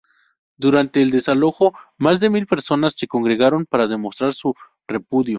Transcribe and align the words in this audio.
Durante 0.57 0.99
el 1.03 1.11
desalojo 1.11 1.73
más 1.97 2.19
de 2.19 2.31
mil 2.31 2.47
personas 2.47 2.95
se 2.97 3.05
congregaron 3.05 3.67
para 3.67 3.85
demostrar 3.85 4.33
su 4.33 4.55
repudio. 4.87 5.29